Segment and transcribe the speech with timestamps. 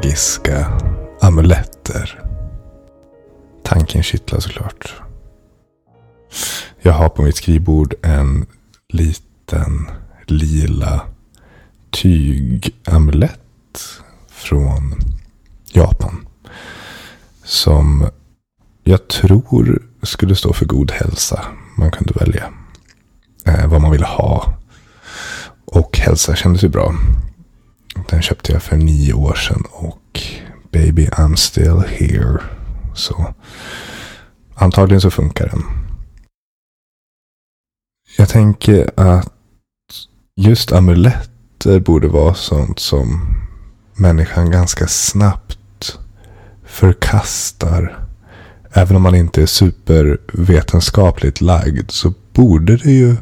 [0.00, 0.66] magiska
[1.20, 2.20] amuletter.
[3.64, 4.94] Tanken kittlar såklart.
[6.82, 8.46] Jag har på mitt skrivbord en
[8.88, 9.90] liten
[10.26, 11.02] lila
[11.90, 13.40] tygamulett
[14.28, 14.94] från
[15.72, 16.26] Japan.
[17.44, 18.08] Som
[18.84, 21.44] jag tror skulle stå för god hälsa.
[21.76, 22.52] Man kunde välja
[23.46, 24.58] eh, vad man ville ha.
[25.64, 26.94] Och hälsa kändes ju bra.
[28.10, 30.20] Den köpte jag för nio år sedan och
[30.72, 32.42] baby I'm still here.
[32.94, 33.34] Så
[34.54, 35.62] antagligen så funkar den.
[38.18, 39.32] Jag tänker att
[40.36, 43.34] just amuletter borde vara sånt som
[43.94, 45.98] människan ganska snabbt
[46.64, 48.04] förkastar.
[48.72, 53.16] Även om man inte är supervetenskapligt lagd så borde det ju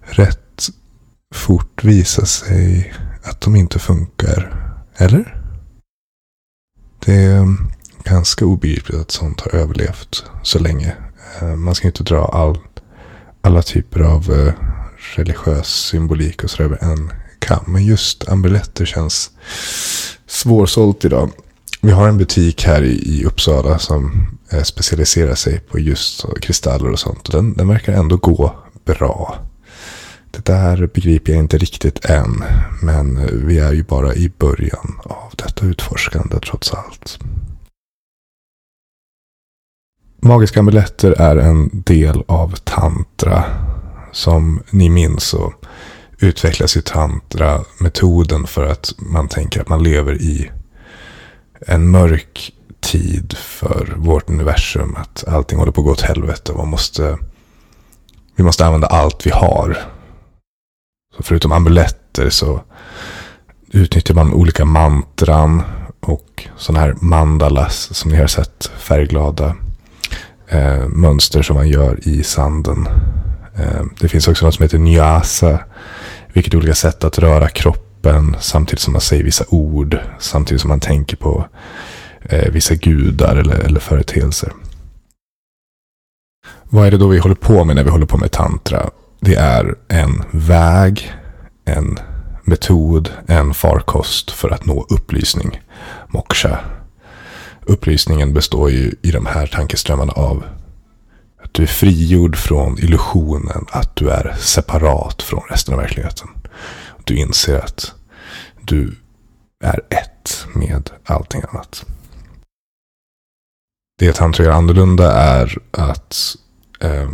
[0.00, 0.68] rätt
[1.34, 2.92] fort visa sig
[3.24, 4.64] att de inte funkar.
[4.96, 5.40] Eller?
[7.04, 7.56] Det är
[8.04, 10.96] ganska obegripligt att sånt har överlevt så länge.
[11.40, 12.58] Eh, man ska inte dra all,
[13.40, 14.52] alla typer av eh,
[15.16, 17.64] religiös symbolik och så över en kam.
[17.66, 19.30] Men just amuletter känns
[20.26, 21.30] svårsålt idag.
[21.80, 26.98] Vi har en butik här i, Uppsala som eh, specialiserar sig på just kristaller och
[26.98, 27.32] sånt.
[27.32, 29.38] Den, den verkar ändå gå bra.
[30.36, 32.44] Det där begriper jag inte riktigt än.
[32.82, 37.18] Men vi är ju bara i början av detta utforskande trots allt.
[40.22, 43.44] Magiska amuletter är en del av tantra.
[44.12, 45.54] Som ni minns så
[46.18, 50.50] utvecklas ju tantra-metoden för att man tänker att man lever i
[51.66, 54.96] en mörk tid för vårt universum.
[54.96, 57.18] Att allting håller på att gå åt helvete och man måste,
[58.36, 59.93] vi måste använda allt vi har.
[61.16, 62.60] Så förutom amuletter så
[63.70, 65.62] utnyttjar man olika mantran
[66.00, 69.56] och sådana här mandalas som ni har sett färgglada
[70.48, 72.88] eh, mönster som man gör i sanden.
[73.56, 75.58] Eh, det finns också något som heter nyasa,
[76.32, 80.68] vilket är olika sätt att röra kroppen samtidigt som man säger vissa ord, samtidigt som
[80.68, 81.48] man tänker på
[82.22, 84.52] eh, vissa gudar eller, eller företeelser.
[86.64, 88.90] Vad är det då vi håller på med när vi håller på med tantra?
[89.24, 91.12] Det är en väg,
[91.64, 91.98] en
[92.42, 95.60] metod, en farkost för att nå upplysning,
[96.08, 96.60] moksha.
[97.62, 100.44] Upplysningen består ju i de här tankeströmmarna av
[101.42, 106.28] att du är frigjord från illusionen att du är separat från resten av verkligheten.
[107.04, 107.94] Du inser att
[108.60, 108.96] du
[109.64, 111.84] är ett med allting annat.
[113.98, 116.36] Det tantra gör annorlunda är att
[116.80, 117.08] eh,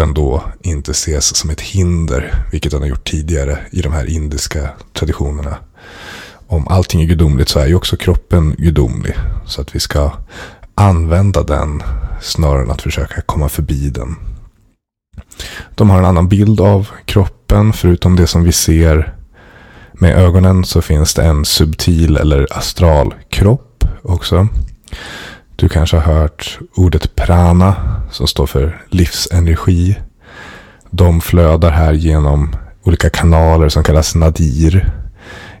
[0.00, 4.06] kroppen då inte ses som ett hinder, vilket den har gjort tidigare i de här
[4.06, 5.56] indiska traditionerna
[6.46, 9.14] om allting är gudomligt så är ju också kroppen gudomlig.
[9.46, 10.12] Så att vi ska
[10.74, 11.82] använda den
[12.20, 14.16] snarare än att försöka komma förbi den.
[15.74, 17.72] De har en annan bild av kroppen.
[17.72, 19.14] Förutom det som vi ser
[19.92, 24.48] med ögonen så finns det en subtil eller astral kropp också.
[25.56, 29.98] Du kanske har hört ordet prana som står för livsenergi.
[30.90, 34.92] De flödar här genom olika kanaler som kallas nadir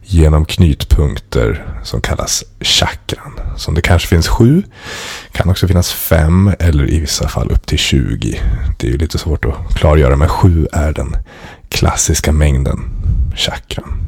[0.02, 3.40] genom knytpunkter som kallas chakran.
[3.56, 4.62] Som det kanske finns sju,
[5.32, 8.40] kan också finnas fem eller i vissa fall upp till 20.
[8.78, 11.16] Det är ju lite svårt att klargöra, men sju är den
[11.68, 12.80] klassiska mängden
[13.36, 14.00] chakran.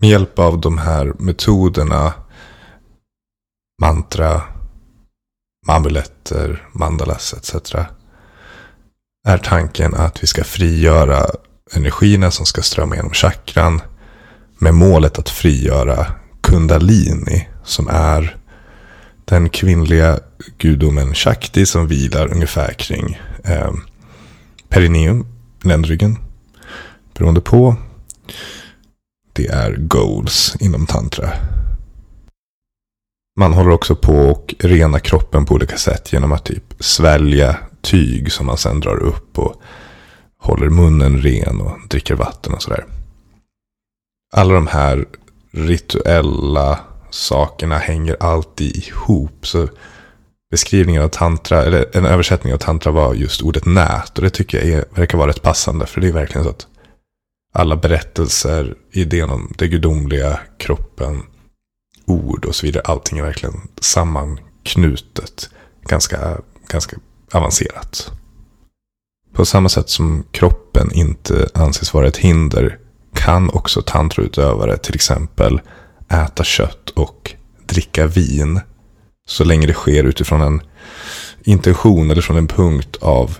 [0.00, 2.12] Med hjälp av de här metoderna,
[3.82, 4.42] mantra,
[5.72, 7.74] amuletter, mandalas etc.
[9.28, 11.26] är tanken att vi ska frigöra
[11.72, 13.80] energierna som ska strömma genom chakran
[14.58, 16.06] med målet att frigöra
[16.40, 18.36] kundalini som är
[19.24, 20.20] den kvinnliga
[20.58, 23.72] gudomen Shakti som vilar ungefär kring eh,
[24.68, 25.26] perineum,
[25.62, 26.18] ländryggen.
[27.14, 27.76] Beroende på.
[29.32, 31.32] Det är goals inom tantra.
[33.38, 38.32] Man håller också på och rena kroppen på olika sätt genom att typ svälja tyg
[38.32, 39.62] som man sen drar upp och
[40.38, 42.84] håller munnen ren och dricker vatten och sådär.
[44.32, 45.06] Alla de här
[45.50, 46.80] rituella
[47.10, 49.46] sakerna hänger alltid ihop.
[49.46, 49.68] Så
[50.50, 54.18] beskrivningen av tantra, eller en översättning av tantra var just ordet nät.
[54.18, 55.86] Och det tycker jag är, verkar vara rätt passande.
[55.86, 56.66] För det är verkligen så att
[57.52, 61.22] alla berättelser, idén om det gudomliga, kroppen,
[62.10, 62.82] ord och så vidare.
[62.86, 65.50] Allting är verkligen sammanknutet.
[65.82, 66.38] Ganska,
[66.68, 66.96] ganska
[67.32, 68.12] avancerat.
[69.34, 72.78] På samma sätt som kroppen inte anses vara ett hinder
[73.14, 75.60] kan också tantrautövare till exempel
[76.08, 77.34] äta kött och
[77.66, 78.60] dricka vin.
[79.28, 80.62] Så länge det sker utifrån en
[81.44, 83.38] intention eller från en punkt av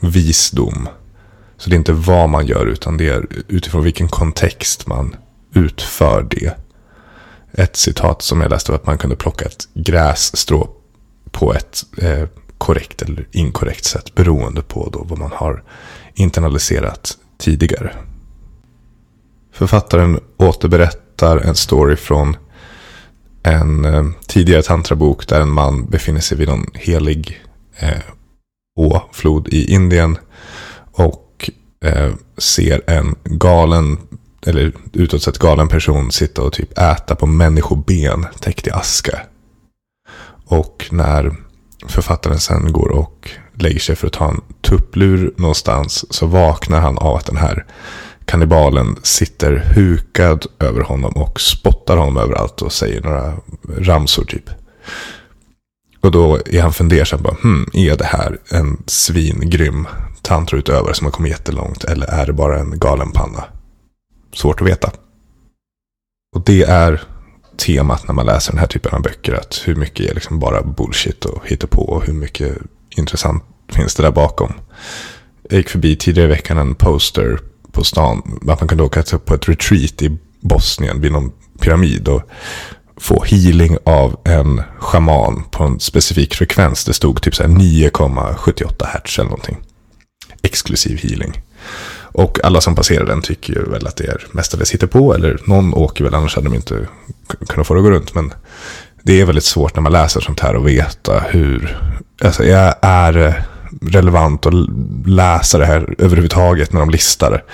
[0.00, 0.88] visdom.
[1.56, 5.16] Så det är inte vad man gör utan det är utifrån vilken kontext man
[5.54, 6.56] utför det.
[7.52, 10.68] Ett citat som jag läste var att man kunde plocka ett grässtrå
[11.30, 15.62] på ett eh, korrekt eller inkorrekt sätt beroende på då vad man har
[16.14, 17.96] internaliserat tidigare.
[19.52, 22.36] Författaren återberättar en story från
[23.42, 27.40] en eh, tidigare tantrabok där en man befinner sig vid någon helig
[27.76, 28.02] eh,
[28.76, 30.18] å, flod i Indien
[30.92, 31.50] och
[31.84, 33.98] eh, ser en galen,
[34.46, 39.20] eller utåt sett galen person sitta och typ äta på människoben täckt i aska.
[40.46, 41.36] Och när
[41.86, 46.98] författaren sen går och lägger sig för att ta en tupplur någonstans så vaknar han
[46.98, 47.66] av att den här
[48.24, 53.34] kannibalen sitter hukad över honom och spottar honom överallt och säger några
[53.78, 54.50] ramsor typ.
[56.00, 59.86] Och då är han fundersam bara, hmm, är det här en svingrym
[60.22, 63.44] tantrautövare som har kommit jättelångt eller är det bara en galen panna?
[64.34, 64.90] Svårt att veta.
[66.36, 67.02] Och det är
[67.56, 69.34] temat när man läser den här typen av böcker.
[69.34, 72.58] Att hur mycket är liksom bara bullshit och på och hur mycket
[72.90, 74.52] intressant finns det där bakom.
[75.48, 77.38] Jag gick förbi tidigare i veckan en poster
[77.72, 78.40] på stan.
[78.48, 82.08] Att man kunde åka på ett retreat i Bosnien vid någon pyramid.
[82.08, 82.22] Och
[82.96, 86.84] få healing av en schaman på en specifik frekvens.
[86.84, 89.56] Det stod typ 9,78 hertz eller någonting.
[90.42, 91.42] Exklusiv healing.
[92.12, 95.74] Och alla som passerar den tycker ju väl att det är mestadels på eller någon
[95.74, 96.86] åker väl, annars hade de inte
[97.48, 98.14] kunnat få det att gå runt.
[98.14, 98.32] Men
[99.02, 101.78] det är väldigt svårt när man läser sånt här och veta hur,
[102.22, 103.44] alltså jag är
[103.82, 104.54] relevant att
[105.06, 107.44] läsa det här överhuvudtaget när de listar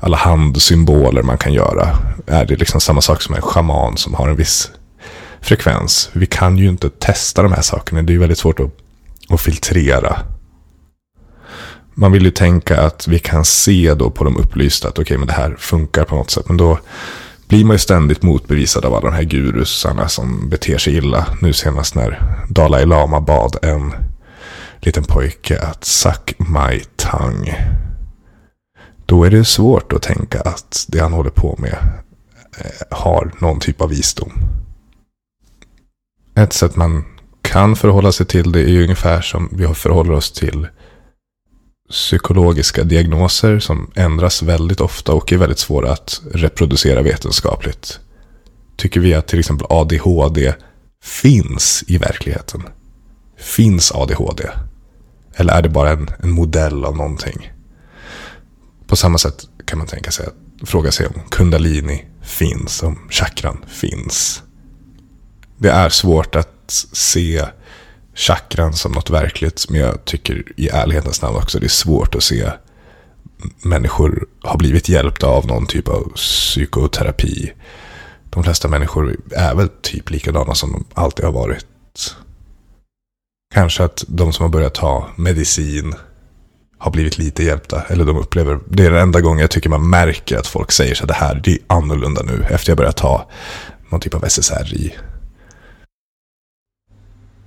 [0.00, 1.88] alla handsymboler man kan göra.
[2.26, 4.70] Är det liksom samma sak som en schaman som har en viss
[5.40, 6.10] frekvens?
[6.12, 8.02] Vi kan ju inte testa de här sakerna.
[8.02, 8.70] Det är ju väldigt svårt att,
[9.28, 10.18] att filtrera.
[11.94, 15.18] Man vill ju tänka att vi kan se då på de upplysta att okej, okay,
[15.18, 16.48] men det här funkar på något sätt.
[16.48, 16.78] Men då
[17.48, 21.26] blir man ju ständigt motbevisad av alla de här gurusarna som beter sig illa.
[21.40, 23.92] Nu senast när Dalai Lama bad en
[24.80, 27.54] liten pojke att suck my tongue.
[29.06, 31.78] Då är det svårt att tänka att det han håller på med
[32.58, 34.32] eh, har någon typ av visdom.
[36.34, 37.04] Ett sätt man
[37.42, 40.68] kan förhålla sig till det är ju ungefär som vi förhåller oss till
[41.92, 48.00] psykologiska diagnoser som ändras väldigt ofta och är väldigt svåra att reproducera vetenskapligt.
[48.76, 50.54] Tycker vi att till exempel ADHD
[51.04, 52.62] finns i verkligheten?
[53.38, 54.44] Finns ADHD?
[55.34, 57.52] Eller är det bara en, en modell av någonting?
[58.86, 63.64] På samma sätt kan man tänka sig att fråga sig om kundalini finns, om chakran
[63.68, 64.42] finns.
[65.58, 67.44] Det är svårt att se
[68.14, 69.66] chakran som något verkligt.
[69.68, 72.50] Men jag tycker i ärlighetens namn också det är svårt att se
[73.62, 77.52] människor har blivit hjälpta av någon typ av psykoterapi.
[78.30, 81.66] De flesta människor är väl typ likadana som de alltid har varit.
[83.54, 85.94] Kanske att de som har börjat ta medicin
[86.78, 87.82] har blivit lite hjälpta.
[87.88, 90.94] Eller de upplever, det är den enda gången jag tycker man märker att folk säger
[90.94, 92.46] så det här det är annorlunda nu.
[92.50, 93.30] Efter jag börjat ta
[93.88, 94.94] någon typ av SSRI.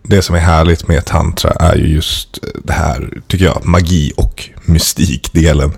[0.07, 4.49] Det som är härligt med tantra är ju just det här, tycker jag, magi och
[4.65, 5.71] mystikdelen.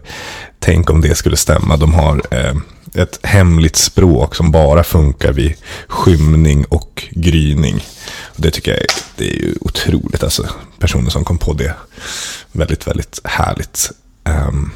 [0.60, 1.78] Tänk om det skulle stämma.
[1.78, 2.56] De har eh,
[2.94, 5.54] ett hemligt språk som bara funkar vid
[5.88, 7.86] skymning och gryning.
[8.36, 10.24] Det tycker jag det är ju otroligt.
[10.24, 11.74] Alltså, personer som kom på det.
[12.52, 13.92] Väldigt, väldigt härligt.
[14.24, 14.72] Um,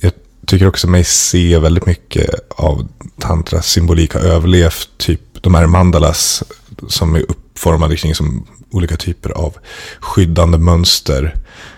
[0.00, 0.12] jag
[0.46, 4.88] tycker också mig se väldigt mycket av tantras symbolik har överlevt.
[4.96, 6.42] Typ de här mandalas
[6.88, 9.56] som är uppformade kring liksom som olika typer av
[10.00, 11.34] skyddande mönster.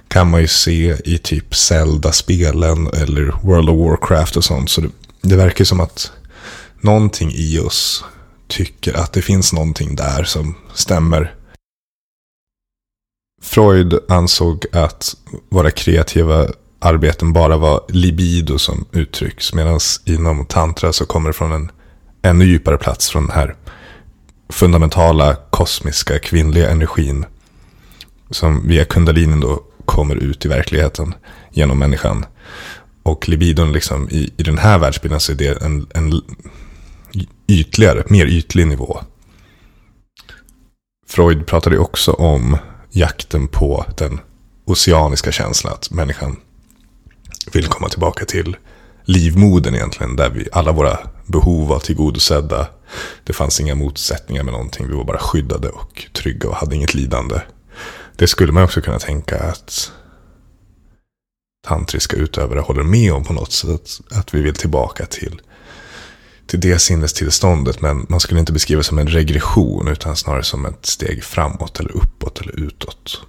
[0.09, 4.71] Kan man ju se i typ Zelda-spelen eller World of Warcraft och sånt.
[4.71, 4.90] Så det,
[5.23, 6.12] det verkar som att
[6.80, 8.04] någonting i oss
[8.49, 11.35] tycker att det finns någonting där som stämmer.
[13.42, 15.16] Freud ansåg att
[15.50, 16.47] våra kreativa
[16.78, 19.54] arbeten bara var libido som uttrycks.
[19.54, 21.71] Medan inom tantra så kommer det från en
[22.23, 23.11] ännu djupare plats.
[23.11, 23.56] Från den här
[24.49, 27.25] fundamentala kosmiska kvinnliga energin.
[28.31, 31.15] Som via kundalinin då kommer ut i verkligheten
[31.50, 32.25] genom människan.
[33.03, 36.23] Och libidon liksom i, i den här världsbilden så är det en, en
[37.49, 39.00] ytligare, mer ytlig nivå.
[41.09, 42.57] Freud pratade också om
[42.91, 44.21] jakten på den
[44.65, 45.73] oceaniska känslan.
[45.73, 46.37] Att människan
[47.53, 48.57] vill komma tillbaka till
[49.05, 50.17] livmodern egentligen.
[50.17, 52.67] Där vi alla våra behov var tillgodosedda.
[53.25, 54.88] Det fanns inga motsättningar med någonting.
[54.88, 57.40] Vi var bara skyddade och trygga och hade inget lidande.
[58.16, 59.93] Det skulle man också kunna tänka att
[61.66, 63.90] tantriska utövare håller med om på något sätt.
[64.11, 65.40] Att vi vill tillbaka till,
[66.47, 67.81] till det sinnestillståndet.
[67.81, 71.81] Men man skulle inte beskriva det som en regression utan snarare som ett steg framåt
[71.81, 73.21] eller uppåt eller utåt.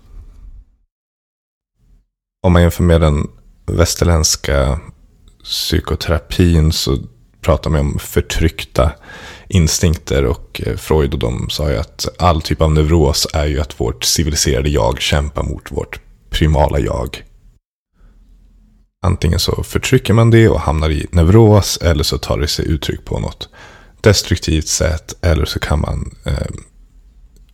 [2.44, 3.28] Om man jämför med den
[3.66, 4.80] västerländska
[5.44, 6.98] psykoterapin så
[7.48, 8.92] pratar man om förtryckta
[9.48, 13.60] instinkter och eh, Freud och de sa ju att all typ av neuros är ju
[13.60, 16.00] att vårt civiliserade jag kämpar mot vårt
[16.30, 17.24] primala jag.
[19.06, 23.06] Antingen så förtrycker man det och hamnar i neuros eller så tar det sig uttryck
[23.06, 23.50] på något
[24.02, 26.48] destruktivt sätt eller så kan man eh,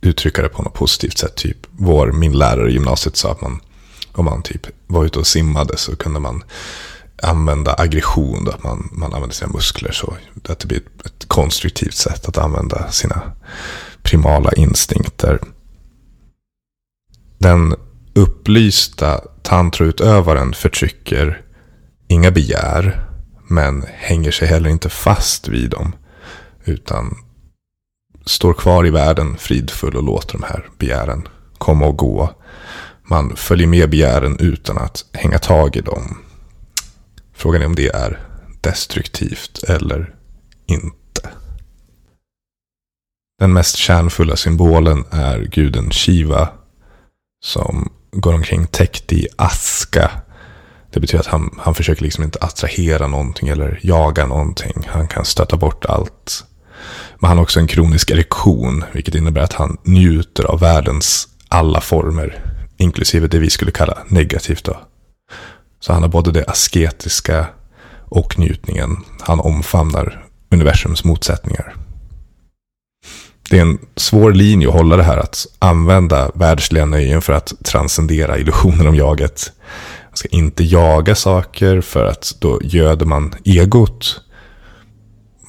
[0.00, 1.36] uttrycka det på något positivt sätt.
[1.36, 3.60] Typ vår, min lärare i gymnasiet sa att man
[4.12, 6.44] om man typ var ute och simmade så kunde man
[7.24, 8.44] använda aggression.
[8.44, 10.16] Då, att man, man använder sina muskler så
[10.48, 13.22] att det blir ett, ett konstruktivt sätt att använda sina
[14.02, 15.40] primala instinkter.
[17.38, 17.74] Den
[18.14, 21.42] upplysta tantrautövaren förtrycker
[22.08, 23.06] inga begär,
[23.48, 25.92] men hänger sig heller inte fast vid dem,
[26.64, 27.16] utan
[28.26, 31.28] står kvar i världen fridfull och låter de här begären
[31.58, 32.30] komma och gå.
[33.02, 36.23] Man följer med begären utan att hänga tag i dem.
[37.34, 38.20] Frågan är om det är
[38.60, 40.14] destruktivt eller
[40.66, 41.30] inte.
[43.38, 46.48] Den mest kärnfulla symbolen är guden Shiva
[47.44, 50.10] som går omkring täckt i aska.
[50.92, 54.86] Det betyder att han, han försöker liksom inte attrahera någonting eller jaga någonting.
[54.86, 56.44] Han kan stöta bort allt.
[57.18, 61.80] Men han har också en kronisk erektion, vilket innebär att han njuter av världens alla
[61.80, 62.44] former,
[62.76, 64.64] inklusive det vi skulle kalla negativt.
[64.64, 64.80] Då.
[65.84, 67.46] Så han har både det asketiska
[68.08, 68.96] och njutningen.
[69.20, 71.74] Han omfamnar universums motsättningar.
[73.50, 77.52] Det är en svår linje att hålla det här att använda världsliga nöjen för att
[77.64, 79.52] transcendera illusionen om jaget.
[80.08, 84.20] Man ska inte jaga saker för att då göder man egot.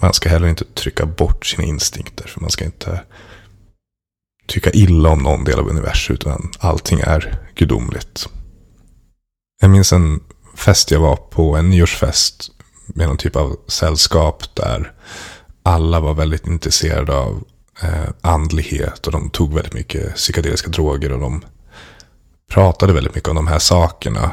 [0.02, 3.00] Man ska heller inte trycka bort sina instinkter för man ska inte
[4.48, 8.30] tycka illa om någon del av universum utan allting är gudomligt.
[9.62, 10.20] Jag minns en
[10.56, 12.52] fest jag var på, en nyårsfest
[12.86, 14.92] med någon typ av sällskap där
[15.64, 17.44] alla var väldigt intresserade av
[17.82, 21.46] eh, andlighet och de tog väldigt mycket psykedeliska droger och de
[22.52, 24.32] pratade väldigt mycket om de här sakerna.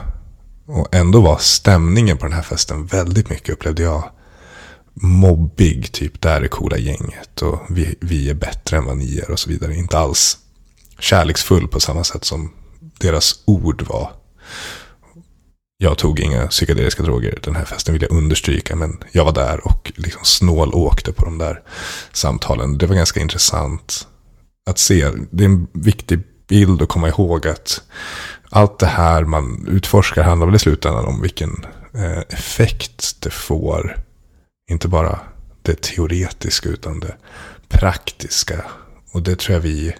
[0.67, 4.11] Och ändå var stämningen på den här festen väldigt mycket, upplevde jag,
[4.95, 5.93] mobbig.
[5.93, 9.38] Typ, där är coola gänget och vi, vi är bättre än vad ni är och
[9.38, 9.75] så vidare.
[9.75, 10.38] Inte alls
[10.99, 12.52] kärleksfull på samma sätt som
[12.99, 14.12] deras ord var.
[15.83, 18.77] Jag tog inga psykedeliska droger den här festen vill jag understryka.
[18.77, 21.61] Men jag var där och liksom snålåkte på de där
[22.12, 22.79] samtalen.
[22.79, 24.07] Det var ganska intressant
[24.71, 25.09] att se.
[25.31, 27.83] Det är en viktig bild att komma ihåg att
[28.51, 33.97] allt det här man utforskar handlar väl i slutändan om vilken eh, effekt det får.
[34.71, 35.21] Inte bara
[35.62, 37.17] det teoretiska utan det
[37.69, 38.65] praktiska.
[39.12, 39.97] Och det tror jag vi,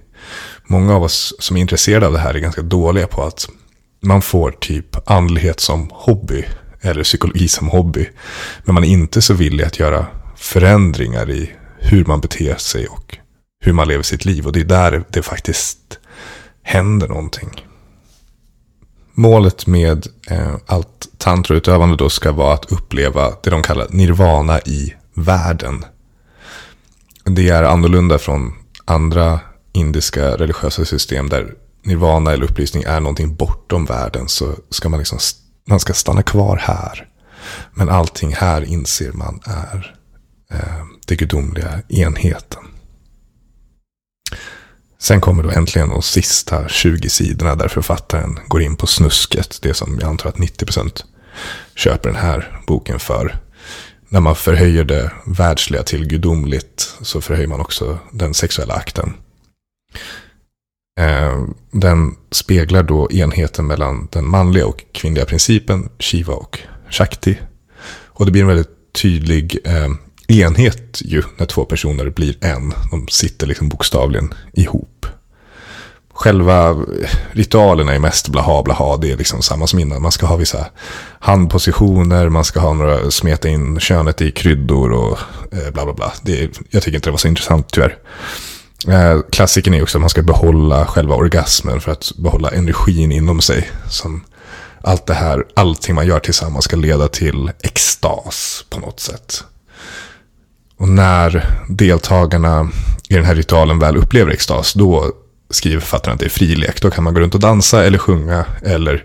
[0.65, 3.49] många av oss som är intresserade av det här är ganska dåliga på att
[4.03, 6.45] man får typ andlighet som hobby.
[6.81, 8.09] Eller psykologi som hobby.
[8.65, 10.07] Men man är inte så villig att göra
[10.37, 13.17] förändringar i hur man beter sig och
[13.65, 14.47] hur man lever sitt liv.
[14.47, 15.79] Och det är där det faktiskt
[16.63, 17.67] händer någonting.
[19.15, 24.95] Målet med eh, allt tantrautövande då ska vara att uppleva det de kallar nirvana i
[25.15, 25.85] världen.
[27.25, 28.53] Det är annorlunda från
[28.85, 29.41] andra
[29.73, 35.19] indiska religiösa system där nirvana eller upplysning är någonting bortom världen så ska man liksom,
[35.69, 37.09] man ska stanna kvar här.
[37.75, 39.97] Men allting här inser man är
[40.51, 42.63] eh, det gudomliga enheten.
[44.99, 49.59] Sen kommer då äntligen de sista 20 sidorna där författaren går in på snusket.
[49.63, 51.03] Det som jag antar att 90%
[51.75, 53.37] köper den här boken för.
[54.09, 59.15] När man förhöjer det världsliga till gudomligt så förhöjer man också den sexuella akten.
[61.01, 66.59] Eh, den speglar då enheten mellan den manliga och kvinnliga principen, Shiva och
[66.91, 67.39] Shakti.
[68.07, 69.89] Och det blir en väldigt tydlig eh,
[70.29, 72.75] enhet ju när två personer blir en.
[72.91, 75.07] De sitter liksom bokstavligen ihop.
[76.15, 76.77] Själva eh,
[77.33, 78.97] ritualerna är mest blaha blaha.
[78.97, 80.03] Det är liksom samma som innan.
[80.03, 80.67] Man ska ha vissa
[81.19, 82.29] handpositioner.
[82.29, 85.19] Man ska ha några, smeta in könet i kryddor och
[85.53, 86.13] eh, bla bla bla.
[86.23, 87.99] Det, jag tycker inte det var så intressant tyvärr.
[88.89, 93.41] Eh, klassiken är också att man ska behålla själva orgasmen för att behålla energin inom
[93.41, 93.71] sig.
[93.89, 94.25] Som
[94.81, 99.45] allt det här, allting man gör tillsammans ska leda till extas på något sätt.
[100.77, 102.71] Och när deltagarna
[103.09, 105.13] i den här ritualen väl upplever extas, då
[105.51, 106.83] skriver författaren att det är frilek.
[106.83, 109.05] Då kan man gå runt och dansa eller sjunga eller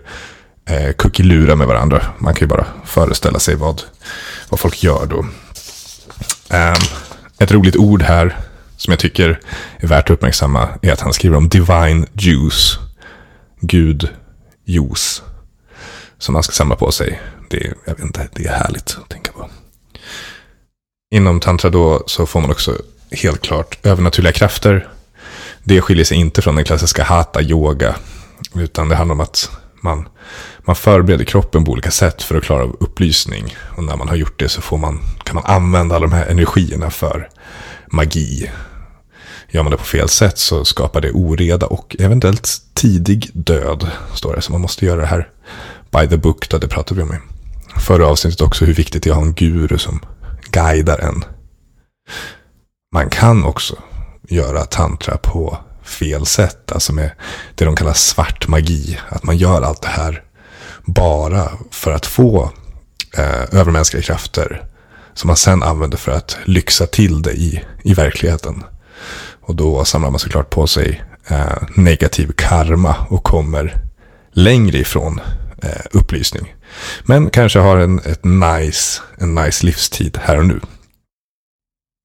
[0.64, 2.02] eh, kuckelura med varandra.
[2.18, 3.82] Man kan ju bara föreställa sig vad,
[4.48, 5.18] vad folk gör då.
[6.50, 6.82] Um,
[7.38, 8.36] ett roligt ord här
[8.78, 9.40] som jag tycker
[9.78, 12.78] är värt att uppmärksamma är att han skriver om divine juice.
[13.60, 14.08] Gud,
[14.64, 15.22] juice.
[16.18, 17.20] Som han ska samla på sig.
[17.50, 19.48] Det, jag vet inte, det är härligt att tänka på.
[21.14, 22.76] Inom tantra då så får man också
[23.10, 24.88] helt klart övernaturliga krafter.
[25.64, 27.96] Det skiljer sig inte från den klassiska hatha yoga.
[28.54, 30.08] Utan det handlar om att man,
[30.58, 33.56] man förbereder kroppen på olika sätt för att klara av upplysning.
[33.76, 36.26] Och när man har gjort det så får man, kan man använda alla de här
[36.26, 37.28] energierna för
[37.90, 38.50] magi.
[39.50, 43.90] Gör man det på fel sätt så skapar det oreda och eventuellt tidig död.
[44.14, 44.42] Står det.
[44.42, 45.28] Så man måste göra det här
[45.90, 46.48] by the book.
[46.48, 47.18] Då, det pratade vi om i
[47.80, 48.64] förra avsnittet också.
[48.64, 50.00] Hur viktigt det är att ha en guru som
[50.50, 51.24] guidar en.
[52.94, 53.76] Man kan också
[54.28, 56.72] göra tantra på fel sätt.
[56.72, 57.10] Alltså med
[57.54, 58.98] det de kallar svart magi.
[59.08, 60.22] Att man gör allt det här
[60.84, 62.50] bara för att få
[63.16, 64.64] eh, övermänskliga krafter.
[65.18, 68.64] Som man sen använder för att lyxa till det i, i verkligheten.
[69.40, 73.74] Och då samlar man såklart på sig eh, negativ karma och kommer
[74.32, 75.20] längre ifrån
[75.62, 76.54] eh, upplysning.
[77.02, 80.60] Men kanske har en, ett nice, en nice livstid här och nu.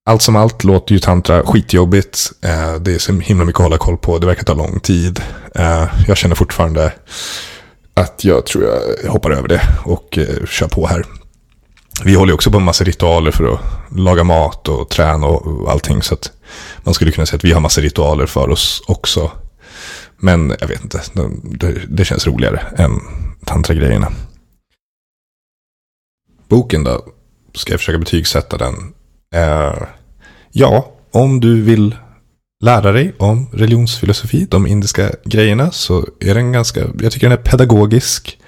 [0.06, 2.32] Allt som allt låter ju tantra skitjobbigt.
[2.42, 4.18] Eh, det är så himla mycket att hålla koll på.
[4.18, 5.22] Det verkar ta lång tid.
[5.54, 6.92] Eh, jag känner fortfarande
[7.94, 11.04] att jag tror jag hoppar över det och eh, kör på här.
[12.02, 13.60] Vi håller också på med massa ritualer för att
[13.96, 16.02] laga mat och träna och allting.
[16.02, 16.32] Så att
[16.82, 19.30] man skulle kunna säga att vi har massa ritualer för oss också.
[20.16, 21.00] Men jag vet inte,
[21.42, 23.00] det, det känns roligare än
[23.44, 24.12] tantragrejerna.
[26.48, 27.04] Boken då,
[27.54, 28.74] ska jag försöka betygsätta den.
[29.34, 29.82] Eh,
[30.52, 31.96] ja, om du vill
[32.64, 37.42] lära dig om religionsfilosofi, de indiska grejerna, så är den ganska, jag tycker den är
[37.42, 38.38] pedagogisk.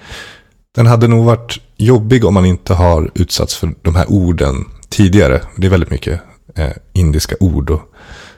[0.75, 5.41] Den hade nog varit jobbig om man inte har utsatts för de här orden tidigare.
[5.55, 6.21] Det är väldigt mycket
[6.55, 7.69] eh, indiska ord.
[7.69, 7.81] Och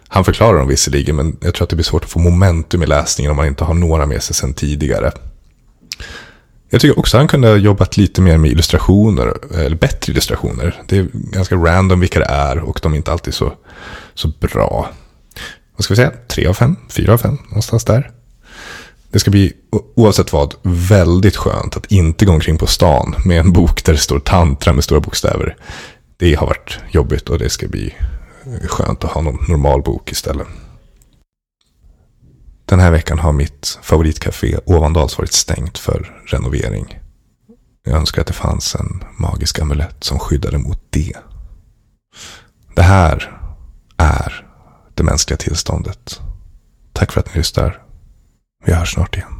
[0.08, 2.86] han förklarar dem visserligen, men jag tror att det blir svårt att få momentum i
[2.86, 5.12] läsningen om man inte har några med sig sedan tidigare.
[6.70, 10.82] Jag tycker också att han kunde ha jobbat lite mer med illustrationer, eller bättre illustrationer.
[10.88, 13.54] Det är ganska random vilka det är och de är inte alltid så,
[14.14, 14.90] så bra.
[15.76, 16.12] Vad ska vi säga?
[16.28, 16.76] Tre av fem?
[16.90, 17.38] Fyra av fem?
[17.48, 18.12] Någonstans där.
[19.12, 19.54] Det ska bli,
[19.96, 24.00] oavsett vad, väldigt skönt att inte gå omkring på stan med en bok där det
[24.00, 25.56] står tantra med stora bokstäver.
[26.18, 27.94] Det har varit jobbigt och det ska bli
[28.68, 30.48] skönt att ha någon normal bok istället.
[32.66, 37.00] Den här veckan har mitt favoritcafé Ovandals varit stängt för renovering.
[37.84, 41.14] Jag önskar att det fanns en magisk amulett som skyddade mot det.
[42.76, 43.42] Det här
[43.98, 44.48] är
[44.94, 46.20] det mänskliga tillståndet.
[46.94, 47.89] Tack för att ni lyssnar.
[48.66, 49.39] Vi hörs snart igen.